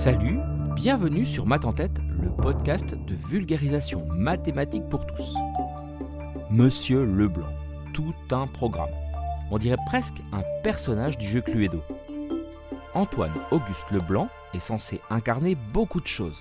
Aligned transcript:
Salut, 0.00 0.38
bienvenue 0.76 1.26
sur 1.26 1.44
Math 1.44 1.66
en 1.66 1.74
tête, 1.74 2.00
le 2.22 2.30
podcast 2.30 2.94
de 2.94 3.14
vulgarisation 3.14 4.08
mathématique 4.16 4.88
pour 4.88 5.04
tous. 5.04 5.34
Monsieur 6.48 7.04
Leblanc, 7.04 7.52
tout 7.92 8.14
un 8.30 8.46
programme. 8.46 8.88
On 9.50 9.58
dirait 9.58 9.76
presque 9.84 10.22
un 10.32 10.40
personnage 10.62 11.18
du 11.18 11.26
jeu 11.26 11.42
Cluedo. 11.42 11.82
Antoine 12.94 13.34
Auguste 13.50 13.90
Leblanc 13.90 14.30
est 14.54 14.60
censé 14.60 15.02
incarner 15.10 15.54
beaucoup 15.54 16.00
de 16.00 16.06
choses. 16.06 16.40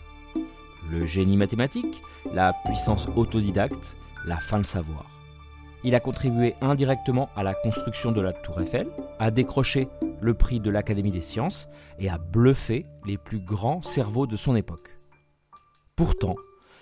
Le 0.89 1.05
génie 1.05 1.35
mathématique, 1.35 2.01
la 2.33 2.53
puissance 2.63 3.09
autodidacte, 3.17 3.97
la 4.25 4.37
fin 4.37 4.59
de 4.59 4.65
savoir. 4.65 5.03
Il 5.83 5.95
a 5.95 6.01
contribué 6.01 6.55
indirectement 6.59 7.29
à 7.37 7.43
la 7.43 7.53
construction 7.53 8.11
de 8.11 8.19
la 8.19 8.33
Tour 8.33 8.61
Eiffel, 8.61 8.87
a 9.17 9.31
décroché 9.31 9.87
le 10.21 10.33
prix 10.33 10.59
de 10.59 10.69
l'Académie 10.69 11.11
des 11.11 11.21
sciences 11.21 11.69
et 11.99 12.09
a 12.09 12.17
bluffé 12.17 12.85
les 13.05 13.17
plus 13.17 13.39
grands 13.39 13.81
cerveaux 13.81 14.27
de 14.27 14.35
son 14.35 14.55
époque. 14.55 14.97
Pourtant, 15.95 16.35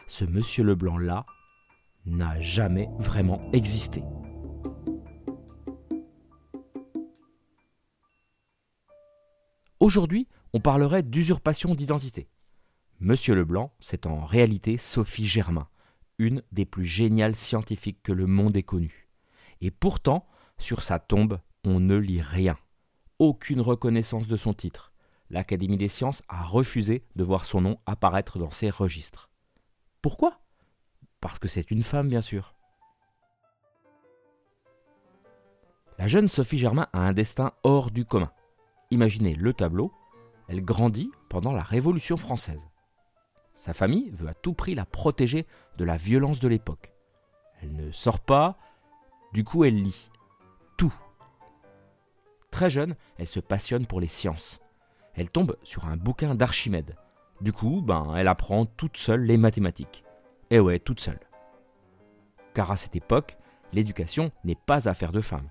ce 0.08 0.26
monsieur 0.26 0.64
Leblanc-là 0.64 1.26
n'a 2.08 2.40
jamais 2.40 2.90
vraiment 2.98 3.40
existé. 3.54 4.04
Aujourd'hui, 9.80 10.28
on 10.54 10.60
parlerait 10.60 11.04
d'usurpation 11.04 11.76
d'identité. 11.76 12.30
Monsieur 13.00 13.36
Leblanc, 13.36 13.72
c'est 13.80 14.08
en 14.08 14.26
réalité 14.26 14.78
Sophie 14.78 15.28
Germain, 15.28 15.68
une 16.20 16.44
des 16.52 16.66
plus 16.66 16.86
géniales 16.86 17.36
scientifiques 17.36 18.02
que 18.04 18.12
le 18.12 18.28
monde 18.28 18.58
ait 18.58 18.64
connues. 18.64 19.08
Et 19.62 19.72
pourtant, 19.72 20.28
sur 20.58 20.84
sa 20.84 21.00
tombe, 21.00 21.40
on 21.64 21.80
ne 21.80 21.96
lit 21.96 22.22
rien. 22.22 22.58
Aucune 23.20 23.62
reconnaissance 23.62 24.28
de 24.28 24.38
son 24.38 24.54
titre. 24.54 24.94
L'Académie 25.30 25.78
des 25.78 25.90
sciences 25.90 26.24
a 26.30 26.44
refusé 26.44 27.04
de 27.16 27.24
voir 27.24 27.46
son 27.46 27.62
nom 27.62 27.80
apparaître 27.86 28.40
dans 28.40 28.52
ses 28.52 28.70
registres. 28.70 29.30
Pourquoi? 30.02 30.40
Parce 31.20 31.40
que 31.40 31.48
c'est 31.48 31.72
une 31.72 31.84
femme, 31.84 32.08
bien 32.08 32.22
sûr. 32.22 32.56
La 35.98 36.08
jeune 36.08 36.28
Sophie 36.28 36.60
Germain 36.60 36.88
a 36.94 37.00
un 37.00 37.14
destin 37.14 37.54
hors 37.64 37.90
du 37.90 38.06
commun. 38.06 38.32
Imaginez 38.92 39.34
le 39.34 39.52
tableau, 39.52 39.92
elle 40.48 40.64
grandit 40.64 41.12
pendant 41.28 41.52
la 41.52 41.64
Révolution 41.64 42.18
française. 42.18 42.68
Sa 43.58 43.74
famille 43.74 44.12
veut 44.12 44.30
à 44.30 44.34
tout 44.34 44.54
prix 44.54 44.76
la 44.76 44.86
protéger 44.86 45.46
de 45.78 45.84
la 45.84 45.98
violence 45.98 46.40
de 46.40 46.48
l'époque. 46.48 46.94
Elle 47.62 47.76
ne 47.76 47.92
sort 47.92 48.20
pas, 48.20 48.58
du 49.34 49.44
coup 49.44 49.66
elle 49.66 49.82
lit. 49.82 50.10
Tout. 50.78 50.94
Très 52.52 52.70
jeune, 52.70 52.96
elle 53.18 53.28
se 53.28 53.40
passionne 53.40 53.88
pour 53.88 54.00
les 54.00 54.08
sciences. 54.08 54.62
Elle 55.16 55.32
tombe 55.32 55.58
sur 55.64 55.86
un 55.86 55.98
bouquin 55.98 56.36
d'Archimède. 56.36 56.96
Du 57.42 57.52
coup, 57.52 57.82
ben, 57.82 58.14
elle 58.16 58.28
apprend 58.28 58.66
toute 58.66 58.98
seule 58.98 59.22
les 59.22 59.38
mathématiques. 59.38 60.04
Et 60.50 60.60
ouais, 60.60 60.80
toute 60.80 61.00
seule. 61.00 61.20
Car 62.54 62.72
à 62.72 62.78
cette 62.78 62.96
époque, 62.96 63.38
l'éducation 63.74 64.32
n'est 64.44 64.56
pas 64.56 64.88
affaire 64.88 65.12
de 65.12 65.22
femme. 65.22 65.50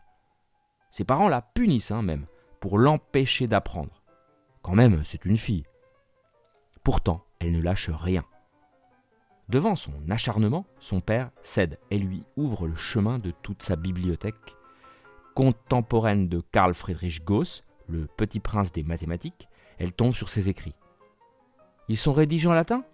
Ses 0.91 1.05
parents 1.05 1.29
la 1.29 1.43
punissent 1.43 1.91
hein, 1.91 2.03
même, 2.03 2.27
pour 2.61 2.79
l'empêcher 2.79 3.47
d'apprendre. 3.47 4.03
Quand 4.63 4.75
même, 4.75 5.05
c'est 5.05 5.25
une 5.25 5.37
fille. 5.37 5.67
Pourtant, 6.83 7.25
elle 7.41 7.53
ne 7.53 7.63
lâche 7.63 7.91
rien. 7.91 8.25
Devant 9.49 9.77
son 9.77 9.93
acharnement, 10.11 10.67
son 10.81 11.01
père 11.01 11.31
cède 11.41 11.79
et 11.91 11.99
lui 11.99 12.25
ouvre 12.37 12.67
le 12.67 12.75
chemin 12.75 13.19
de 13.19 13.31
toute 13.31 13.63
sa 13.63 13.77
bibliothèque. 13.77 14.57
Contemporaine 15.35 16.29
de 16.29 16.41
Carl 16.41 16.75
Friedrich 16.75 17.25
Gauss, 17.25 17.63
le 17.89 18.07
petit 18.07 18.41
prince 18.41 18.73
des 18.73 18.83
mathématiques, 18.83 19.49
elle 19.79 19.93
tombe 19.93 20.15
sur 20.15 20.29
ses 20.29 20.49
écrits. 20.49 20.75
Ils 21.89 21.99
sont 21.99 22.13
rédigés 22.13 22.49
en 22.49 22.55
latin? 22.55 22.85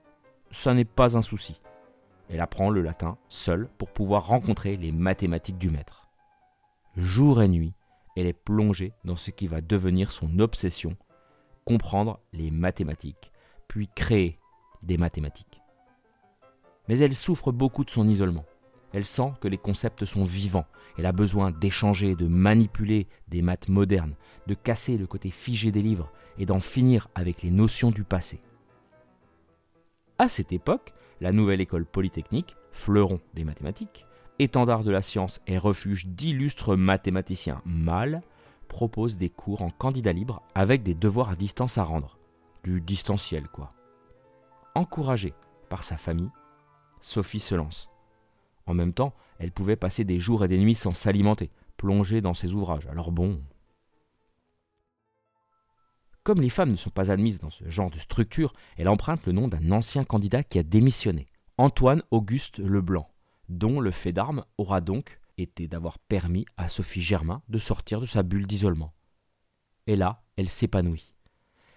Ça 0.50 0.74
n'est 0.74 0.84
pas 0.84 1.16
un 1.16 1.22
souci. 1.22 1.62
Elle 2.28 2.40
apprend 2.40 2.68
le 2.68 2.82
latin 2.82 3.16
seule 3.28 3.68
pour 3.78 3.90
pouvoir 3.90 4.26
rencontrer 4.26 4.76
les 4.76 4.92
mathématiques 4.92 5.58
du 5.58 5.70
maître. 5.70 6.10
Jour 6.96 7.40
et 7.40 7.48
nuit, 7.48 7.72
elle 8.16 8.26
est 8.26 8.34
plongée 8.34 8.92
dans 9.04 9.16
ce 9.16 9.30
qui 9.30 9.46
va 9.46 9.62
devenir 9.62 10.12
son 10.12 10.38
obsession, 10.38 10.96
comprendre 11.64 12.20
les 12.34 12.50
mathématiques, 12.50 13.32
puis 13.68 13.88
créer 13.94 14.38
des 14.84 14.98
mathématiques. 14.98 15.62
Mais 16.88 16.98
elle 16.98 17.14
souffre 17.14 17.52
beaucoup 17.52 17.84
de 17.84 17.90
son 17.90 18.08
isolement. 18.08 18.44
Elle 18.92 19.04
sent 19.04 19.32
que 19.40 19.48
les 19.48 19.58
concepts 19.58 20.04
sont 20.04 20.24
vivants. 20.24 20.66
Elle 20.98 21.06
a 21.06 21.12
besoin 21.12 21.50
d'échanger, 21.50 22.14
de 22.14 22.26
manipuler 22.26 23.06
des 23.28 23.40
maths 23.40 23.68
modernes, 23.68 24.14
de 24.46 24.54
casser 24.54 24.98
le 24.98 25.06
côté 25.06 25.30
figé 25.30 25.72
des 25.72 25.82
livres 25.82 26.12
et 26.38 26.46
d'en 26.46 26.60
finir 26.60 27.08
avec 27.14 27.42
les 27.42 27.50
notions 27.50 27.90
du 27.90 28.04
passé. 28.04 28.40
À 30.18 30.28
cette 30.28 30.52
époque, 30.52 30.92
la 31.20 31.32
nouvelle 31.32 31.60
école 31.60 31.86
polytechnique, 31.86 32.56
fleuron 32.70 33.20
des 33.34 33.44
mathématiques, 33.44 34.06
étendard 34.38 34.84
de 34.84 34.90
la 34.90 35.02
science 35.02 35.40
et 35.46 35.56
refuge 35.56 36.06
d'illustres 36.06 36.76
mathématiciens 36.76 37.62
mâles, 37.64 38.22
propose 38.68 39.18
des 39.18 39.30
cours 39.30 39.62
en 39.62 39.70
candidat 39.70 40.12
libre 40.12 40.42
avec 40.54 40.82
des 40.82 40.94
devoirs 40.94 41.30
à 41.30 41.36
distance 41.36 41.78
à 41.78 41.84
rendre. 41.84 42.18
Du 42.64 42.80
distanciel, 42.80 43.48
quoi. 43.48 43.72
Encouragée 44.74 45.34
par 45.68 45.84
sa 45.84 45.96
famille, 45.96 46.30
Sophie 47.00 47.40
se 47.40 47.54
lance. 47.54 47.90
En 48.66 48.74
même 48.74 48.94
temps, 48.94 49.14
elle 49.38 49.52
pouvait 49.52 49.76
passer 49.76 50.04
des 50.04 50.18
jours 50.18 50.44
et 50.44 50.48
des 50.48 50.58
nuits 50.58 50.74
sans 50.74 50.94
s'alimenter, 50.94 51.50
plongée 51.76 52.20
dans 52.20 52.32
ses 52.32 52.54
ouvrages. 52.54 52.86
Alors 52.86 53.12
bon. 53.12 53.42
Comme 56.22 56.40
les 56.40 56.48
femmes 56.48 56.70
ne 56.70 56.76
sont 56.76 56.90
pas 56.90 57.10
admises 57.10 57.40
dans 57.40 57.50
ce 57.50 57.68
genre 57.68 57.90
de 57.90 57.98
structure, 57.98 58.52
elle 58.76 58.88
emprunte 58.88 59.26
le 59.26 59.32
nom 59.32 59.48
d'un 59.48 59.72
ancien 59.72 60.04
candidat 60.04 60.44
qui 60.44 60.58
a 60.58 60.62
démissionné, 60.62 61.26
Antoine 61.58 62.02
Auguste 62.10 62.58
Leblanc, 62.58 63.10
dont 63.48 63.80
le 63.80 63.90
fait 63.90 64.12
d'armes 64.12 64.44
aura 64.56 64.80
donc 64.80 65.20
été 65.36 65.66
d'avoir 65.68 65.98
permis 65.98 66.46
à 66.56 66.68
Sophie 66.68 67.02
Germain 67.02 67.42
de 67.48 67.58
sortir 67.58 68.00
de 68.00 68.06
sa 68.06 68.22
bulle 68.22 68.46
d'isolement. 68.46 68.94
Et 69.86 69.96
là, 69.96 70.22
elle 70.36 70.48
s'épanouit. 70.48 71.16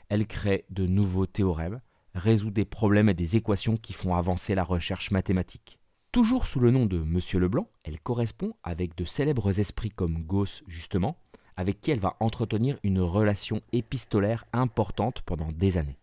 Elle 0.09 0.27
crée 0.27 0.65
de 0.69 0.85
nouveaux 0.85 1.25
théorèmes, 1.25 1.81
résout 2.15 2.49
des 2.49 2.65
problèmes 2.65 3.09
et 3.09 3.13
des 3.13 3.35
équations 3.35 3.77
qui 3.77 3.93
font 3.93 4.15
avancer 4.15 4.55
la 4.55 4.63
recherche 4.63 5.11
mathématique. 5.11 5.79
Toujours 6.11 6.47
sous 6.47 6.61
le 6.61 6.71
nom 6.71 6.85
de 6.85 6.97
Monsieur 6.99 7.39
Leblanc, 7.39 7.67
elle 7.83 7.99
correspond 7.99 8.55
avec 8.63 8.95
de 8.95 9.03
célèbres 9.03 9.59
esprits 9.59 9.89
comme 9.89 10.23
Gauss 10.23 10.63
justement, 10.65 11.17
avec 11.57 11.81
qui 11.81 11.91
elle 11.91 11.99
va 11.99 12.15
entretenir 12.21 12.77
une 12.83 13.01
relation 13.01 13.61
épistolaire 13.73 14.45
importante 14.53 15.21
pendant 15.21 15.51
des 15.51 15.77
années. 15.77 15.99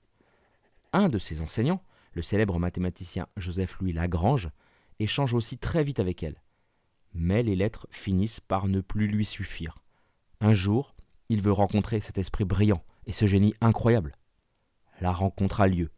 Un 0.93 1.09
de 1.09 1.19
ses 1.19 1.41
enseignants, 1.41 1.83
le 2.13 2.21
célèbre 2.21 2.59
mathématicien 2.59 3.27
Joseph-Louis 3.39 3.95
Lagrange, 3.95 4.51
échange 4.99 5.33
aussi 5.33 5.57
très 5.57 5.83
vite 5.83 5.99
avec 5.99 6.23
elle. 6.23 6.43
Mais 7.15 7.43
les 7.43 7.57
lettres 7.57 7.87
finissent 7.91 8.41
par 8.41 8.69
ne 8.69 8.81
plus 8.81 9.07
lui 9.07 9.25
suffire. 9.25 9.79
Un 10.41 10.53
jour, 10.53 10.95
il 11.31 11.41
veut 11.41 11.53
rencontrer 11.53 12.01
cet 12.01 12.19
esprit 12.19 12.45
brillant 12.45 12.83
et 13.07 13.13
ce 13.13 13.27
génie 13.27 13.55
incroyable. 13.63 14.17
La 15.01 15.13
rencontre 15.13 15.63
a 15.63 15.67
lieu, 15.67 15.91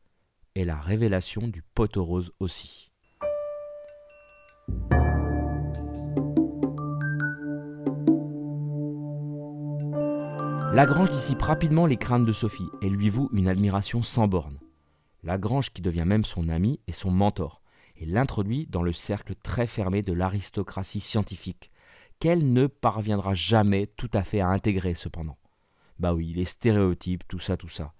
et 0.54 0.64
la 0.64 0.76
révélation 0.76 1.48
du 1.48 1.62
pot 1.62 1.90
rose 1.96 2.32
aussi. 2.38 2.92
Lagrange 10.72 11.10
dissipe 11.10 11.42
rapidement 11.42 11.86
les 11.86 11.96
craintes 11.96 12.24
de 12.24 12.32
Sophie 12.32 12.68
et 12.82 12.88
lui 12.88 13.08
voue 13.08 13.30
une 13.32 13.48
admiration 13.48 14.02
sans 14.02 14.26
borne. 14.26 14.58
Lagrange, 15.22 15.70
qui 15.70 15.82
devient 15.82 16.04
même 16.06 16.24
son 16.24 16.48
ami 16.48 16.80
et 16.86 16.92
son 16.92 17.10
mentor, 17.10 17.62
et 17.96 18.06
l'introduit 18.06 18.66
dans 18.66 18.82
le 18.82 18.92
cercle 18.92 19.34
très 19.36 19.66
fermé 19.66 20.02
de 20.02 20.12
l'aristocratie 20.12 21.00
scientifique, 21.00 21.70
qu'elle 22.18 22.52
ne 22.52 22.66
parviendra 22.66 23.34
jamais 23.34 23.86
tout 23.86 24.10
à 24.12 24.22
fait 24.22 24.40
à 24.40 24.48
intégrer 24.48 24.94
cependant. 24.94 25.38
Bah 25.98 26.12
oui, 26.12 26.32
les 26.34 26.44
stéréotypes, 26.44 27.24
tout 27.28 27.38
ça, 27.38 27.56
tout 27.56 27.68
ça 27.68 27.92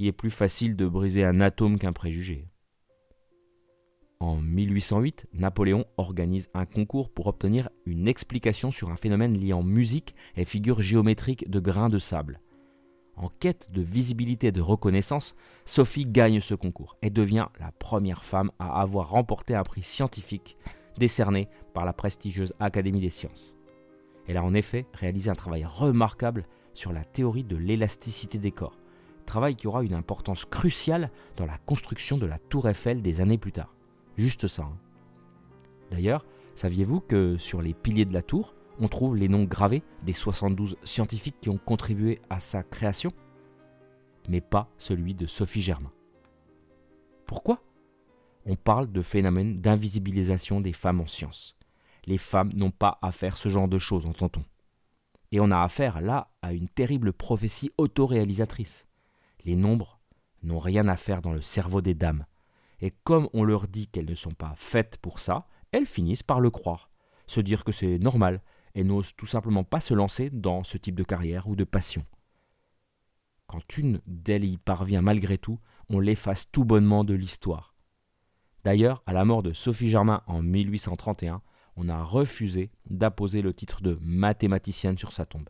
il 0.00 0.06
est 0.06 0.12
plus 0.12 0.30
facile 0.30 0.76
de 0.76 0.88
briser 0.88 1.24
un 1.24 1.42
atome 1.42 1.78
qu'un 1.78 1.92
préjugé. 1.92 2.48
En 4.18 4.36
1808, 4.36 5.26
Napoléon 5.34 5.84
organise 5.98 6.48
un 6.54 6.64
concours 6.64 7.10
pour 7.10 7.26
obtenir 7.26 7.68
une 7.84 8.08
explication 8.08 8.70
sur 8.70 8.88
un 8.90 8.96
phénomène 8.96 9.38
liant 9.38 9.62
musique 9.62 10.14
et 10.36 10.46
figures 10.46 10.80
géométriques 10.80 11.50
de 11.50 11.60
grains 11.60 11.90
de 11.90 11.98
sable. 11.98 12.40
En 13.14 13.28
quête 13.28 13.70
de 13.72 13.82
visibilité 13.82 14.46
et 14.46 14.52
de 14.52 14.62
reconnaissance, 14.62 15.34
Sophie 15.66 16.06
gagne 16.06 16.40
ce 16.40 16.54
concours 16.54 16.96
et 17.02 17.10
devient 17.10 17.48
la 17.58 17.70
première 17.70 18.24
femme 18.24 18.52
à 18.58 18.80
avoir 18.80 19.10
remporté 19.10 19.54
un 19.54 19.64
prix 19.64 19.82
scientifique 19.82 20.56
décerné 20.96 21.48
par 21.74 21.84
la 21.84 21.92
prestigieuse 21.92 22.54
Académie 22.58 23.00
des 23.00 23.10
sciences. 23.10 23.54
Elle 24.26 24.38
a 24.38 24.44
en 24.44 24.54
effet 24.54 24.86
réalisé 24.94 25.28
un 25.28 25.34
travail 25.34 25.66
remarquable 25.66 26.46
sur 26.72 26.92
la 26.92 27.04
théorie 27.04 27.44
de 27.44 27.56
l'élasticité 27.56 28.38
des 28.38 28.52
corps, 28.52 28.79
travail 29.30 29.54
qui 29.54 29.68
aura 29.68 29.84
une 29.84 29.94
importance 29.94 30.44
cruciale 30.44 31.08
dans 31.36 31.46
la 31.46 31.56
construction 31.58 32.18
de 32.18 32.26
la 32.26 32.38
tour 32.38 32.68
Eiffel 32.68 33.00
des 33.00 33.20
années 33.20 33.38
plus 33.38 33.52
tard. 33.52 33.76
Juste 34.16 34.48
ça. 34.48 34.64
Hein. 34.64 34.76
D'ailleurs, 35.92 36.26
saviez-vous 36.56 36.98
que 36.98 37.38
sur 37.38 37.62
les 37.62 37.72
piliers 37.72 38.04
de 38.04 38.12
la 38.12 38.22
tour, 38.22 38.56
on 38.80 38.88
trouve 38.88 39.16
les 39.16 39.28
noms 39.28 39.44
gravés 39.44 39.84
des 40.02 40.14
72 40.14 40.76
scientifiques 40.82 41.36
qui 41.40 41.48
ont 41.48 41.58
contribué 41.58 42.20
à 42.28 42.40
sa 42.40 42.64
création? 42.64 43.12
Mais 44.28 44.40
pas 44.40 44.68
celui 44.78 45.14
de 45.14 45.26
Sophie 45.26 45.62
Germain. 45.62 45.92
Pourquoi? 47.24 47.62
On 48.46 48.56
parle 48.56 48.90
de 48.90 49.00
phénomène 49.00 49.60
d'invisibilisation 49.60 50.60
des 50.60 50.72
femmes 50.72 51.00
en 51.00 51.06
sciences. 51.06 51.54
Les 52.04 52.18
femmes 52.18 52.50
n'ont 52.54 52.72
pas 52.72 52.98
à 53.00 53.12
faire 53.12 53.36
ce 53.36 53.48
genre 53.48 53.68
de 53.68 53.78
choses, 53.78 54.06
entend-on. 54.06 54.42
Et 55.30 55.38
on 55.38 55.52
a 55.52 55.62
affaire 55.62 56.00
là 56.00 56.32
à 56.42 56.52
une 56.52 56.68
terrible 56.68 57.12
prophétie 57.12 57.70
autoréalisatrice. 57.78 58.89
Les 59.44 59.56
nombres 59.56 60.00
n'ont 60.42 60.58
rien 60.58 60.88
à 60.88 60.96
faire 60.96 61.22
dans 61.22 61.32
le 61.32 61.42
cerveau 61.42 61.80
des 61.80 61.94
dames. 61.94 62.26
Et 62.80 62.92
comme 63.04 63.28
on 63.32 63.44
leur 63.44 63.68
dit 63.68 63.88
qu'elles 63.88 64.08
ne 64.08 64.14
sont 64.14 64.30
pas 64.30 64.54
faites 64.56 64.98
pour 64.98 65.20
ça, 65.20 65.46
elles 65.72 65.86
finissent 65.86 66.22
par 66.22 66.40
le 66.40 66.50
croire, 66.50 66.90
se 67.26 67.40
dire 67.40 67.64
que 67.64 67.72
c'est 67.72 67.98
normal, 67.98 68.42
et 68.74 68.84
n'osent 68.84 69.14
tout 69.16 69.26
simplement 69.26 69.64
pas 69.64 69.80
se 69.80 69.94
lancer 69.94 70.30
dans 70.30 70.64
ce 70.64 70.78
type 70.78 70.94
de 70.94 71.04
carrière 71.04 71.48
ou 71.48 71.56
de 71.56 71.64
passion. 71.64 72.04
Quand 73.46 73.76
une 73.78 74.00
d'elles 74.06 74.44
y 74.44 74.56
parvient 74.58 75.02
malgré 75.02 75.36
tout, 75.36 75.58
on 75.88 75.98
l'efface 75.98 76.50
tout 76.50 76.64
bonnement 76.64 77.04
de 77.04 77.14
l'histoire. 77.14 77.74
D'ailleurs, 78.62 79.02
à 79.06 79.12
la 79.12 79.24
mort 79.24 79.42
de 79.42 79.52
Sophie 79.52 79.88
Germain 79.88 80.22
en 80.26 80.42
1831, 80.42 81.42
on 81.76 81.88
a 81.88 82.02
refusé 82.02 82.70
d'apposer 82.88 83.42
le 83.42 83.54
titre 83.54 83.82
de 83.82 83.98
mathématicienne 84.02 84.98
sur 84.98 85.12
sa 85.12 85.24
tombe. 85.26 85.48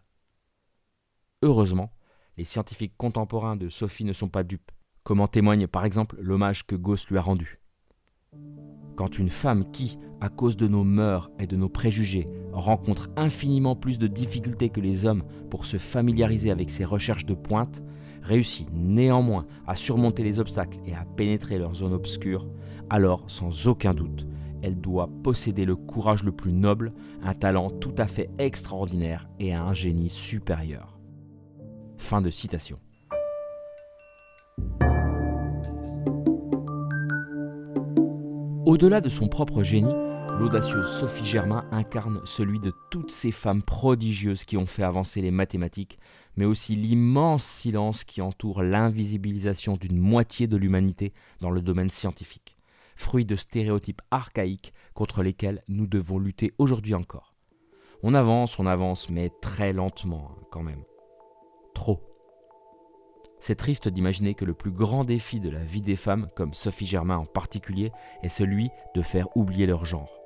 Heureusement, 1.42 1.92
les 2.40 2.44
scientifiques 2.44 2.94
contemporains 2.96 3.54
de 3.54 3.69
Sophie 3.69 4.06
ne 4.06 4.14
sont 4.14 4.31
pas 4.31 4.44
dupes, 4.44 4.70
comme 5.02 5.20
en 5.20 5.26
témoigne 5.26 5.66
par 5.66 5.84
exemple 5.84 6.16
l'hommage 6.22 6.66
que 6.66 6.75
Gauss 6.75 7.06
lui 7.10 7.19
a 7.19 7.20
rendu. 7.20 7.60
Quand 8.96 9.19
une 9.19 9.28
femme 9.28 9.70
qui, 9.72 9.98
à 10.22 10.31
cause 10.31 10.56
de 10.56 10.66
nos 10.66 10.82
mœurs 10.82 11.31
et 11.38 11.46
de 11.46 11.56
nos 11.56 11.69
préjugés, 11.69 12.31
rencontre 12.54 13.10
infiniment 13.14 13.76
plus 13.76 13.98
de 13.98 14.06
difficultés 14.06 14.70
que 14.70 14.81
les 14.81 15.04
hommes 15.04 15.22
pour 15.50 15.66
se 15.66 15.76
familiariser 15.76 16.50
avec 16.50 16.70
ses 16.70 16.87
recherches 16.87 17.26
de 17.26 17.34
pointe, 17.34 17.84
réussit 18.22 18.70
néanmoins 18.72 19.46
à 19.66 19.76
surmonter 19.76 20.22
les 20.22 20.40
obstacles 20.40 20.78
et 20.87 20.94
à 20.94 21.04
pénétrer 21.04 21.58
leurs 21.58 21.75
zones 21.75 21.92
obscures, 21.92 22.48
alors 22.88 23.31
sans 23.31 23.66
aucun 23.66 23.92
doute, 23.92 24.26
elle 24.62 24.81
doit 24.81 25.10
posséder 25.22 25.66
le 25.66 25.76
courage 25.76 26.22
le 26.22 26.32
plus 26.32 26.54
noble, 26.54 26.94
un 27.22 27.34
talent 27.34 27.69
tout 27.69 27.94
à 27.98 28.06
fait 28.06 28.31
extraordinaire 28.38 29.28
et 29.38 29.52
un 29.52 29.75
génie 29.75 30.08
supérieur. 30.08 31.00
Fin 32.00 32.23
de 32.23 32.31
citation. 32.31 32.79
Au-delà 38.67 39.00
de 39.00 39.08
son 39.08 39.29
propre 39.29 39.62
génie, 39.62 39.93
l'audacieuse 40.38 40.88
Sophie 40.88 41.26
Germain 41.26 41.69
incarne 41.70 42.20
celui 42.25 42.58
de 42.58 42.73
toutes 42.91 43.12
ces 43.12 43.31
femmes 43.31 43.62
prodigieuses 43.62 44.44
qui 44.44 44.56
ont 44.56 44.67
fait 44.67 44.82
avancer 44.82 45.20
les 45.20 45.31
mathématiques, 45.31 45.99
mais 46.37 46.47
aussi 46.47 46.75
l'immense 46.75 47.44
silence 47.44 48.02
qui 48.02 48.23
entoure 48.23 48.62
l'invisibilisation 48.62 49.76
d'une 49.76 49.99
moitié 49.99 50.49
de 50.49 50.56
l'humanité 50.56 51.12
dans 51.41 51.50
le 51.50 51.61
domaine 51.61 51.91
scientifique, 51.91 52.56
fruit 52.97 53.26
de 53.26 53.37
stéréotypes 53.37 54.02
archaïques 54.11 54.73
contre 54.94 55.23
lesquels 55.23 55.62
nous 55.69 55.87
devons 55.87 56.19
lutter 56.19 56.55
aujourd'hui 56.58 56.94
encore. 56.94 57.35
On 58.02 58.14
avance, 58.14 58.58
on 58.58 58.67
avance, 58.67 59.11
mais 59.11 59.31
très 59.43 59.75
lentement 59.75 60.31
hein, 60.32 60.43
quand 60.50 60.62
même. 60.62 60.82
C'est 63.42 63.54
triste 63.54 63.88
d'imaginer 63.88 64.34
que 64.34 64.44
le 64.44 64.52
plus 64.52 64.70
grand 64.70 65.04
défi 65.04 65.40
de 65.40 65.48
la 65.48 65.64
vie 65.64 65.80
des 65.80 65.96
femmes, 65.96 66.28
comme 66.36 66.52
Sophie 66.52 66.86
Germain 66.86 67.16
en 67.16 67.24
particulier, 67.24 67.90
est 68.22 68.28
celui 68.28 68.68
de 68.94 69.00
faire 69.00 69.34
oublier 69.34 69.66
leur 69.66 69.86
genre. 69.86 70.20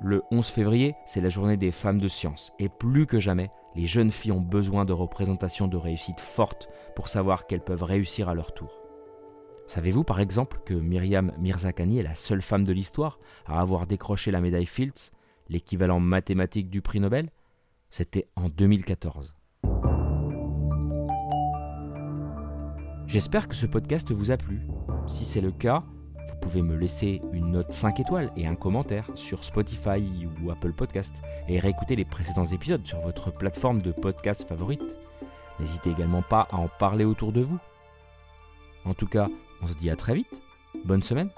Le 0.00 0.22
11 0.30 0.46
février, 0.46 0.94
c'est 1.04 1.20
la 1.20 1.28
journée 1.28 1.58
des 1.58 1.70
femmes 1.70 2.00
de 2.00 2.08
science, 2.08 2.52
et 2.58 2.70
plus 2.70 3.06
que 3.06 3.20
jamais, 3.20 3.50
les 3.74 3.86
jeunes 3.86 4.10
filles 4.10 4.32
ont 4.32 4.40
besoin 4.40 4.86
de 4.86 4.94
représentations 4.94 5.68
de 5.68 5.76
réussite 5.76 6.20
fortes 6.20 6.68
pour 6.94 7.08
savoir 7.08 7.46
qu'elles 7.46 7.64
peuvent 7.64 7.82
réussir 7.82 8.30
à 8.30 8.34
leur 8.34 8.52
tour. 8.52 8.82
Savez-vous 9.66 10.04
par 10.04 10.20
exemple 10.20 10.60
que 10.64 10.74
Myriam 10.74 11.32
Mirzakhani 11.38 11.98
est 11.98 12.04
la 12.04 12.14
seule 12.14 12.42
femme 12.42 12.64
de 12.64 12.72
l'histoire 12.72 13.18
à 13.44 13.60
avoir 13.60 13.86
décroché 13.86 14.30
la 14.30 14.40
médaille 14.40 14.66
Fields, 14.66 15.12
l'équivalent 15.48 16.00
mathématique 16.00 16.70
du 16.70 16.80
prix 16.80 17.00
Nobel? 17.00 17.30
C'était 17.90 18.28
en 18.36 18.48
2014. 18.48 19.35
J'espère 23.06 23.48
que 23.48 23.54
ce 23.54 23.66
podcast 23.66 24.10
vous 24.10 24.32
a 24.32 24.36
plu. 24.36 24.60
Si 25.06 25.24
c'est 25.24 25.40
le 25.40 25.52
cas, 25.52 25.78
vous 25.78 26.36
pouvez 26.40 26.60
me 26.60 26.74
laisser 26.74 27.20
une 27.32 27.52
note 27.52 27.72
5 27.72 28.00
étoiles 28.00 28.28
et 28.36 28.46
un 28.46 28.56
commentaire 28.56 29.06
sur 29.14 29.44
Spotify 29.44 30.26
ou 30.42 30.50
Apple 30.50 30.72
Podcast 30.72 31.22
et 31.48 31.60
réécouter 31.60 31.94
les 31.94 32.04
précédents 32.04 32.44
épisodes 32.44 32.84
sur 32.84 33.00
votre 33.00 33.30
plateforme 33.30 33.80
de 33.80 33.92
podcast 33.92 34.46
favorite. 34.48 34.98
N'hésitez 35.60 35.90
également 35.90 36.22
pas 36.22 36.48
à 36.50 36.56
en 36.56 36.68
parler 36.68 37.04
autour 37.04 37.32
de 37.32 37.42
vous. 37.42 37.58
En 38.84 38.94
tout 38.94 39.06
cas, 39.06 39.26
on 39.62 39.66
se 39.66 39.74
dit 39.74 39.88
à 39.88 39.96
très 39.96 40.14
vite. 40.14 40.42
Bonne 40.84 41.02
semaine. 41.02 41.30